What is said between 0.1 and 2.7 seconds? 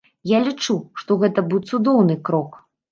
Я лічу, што гэта быў цудоўны крок.